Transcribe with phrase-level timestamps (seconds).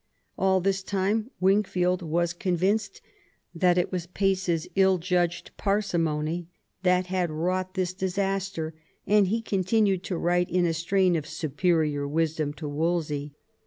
[0.35, 3.01] All this time Wingfield was convinced
[3.53, 6.47] that it was Pace's ill judged parsimony
[6.81, 8.73] that had wrought this disaster,
[9.05, 13.35] and he continued to write in a strain of superior wisdom to Wolsey.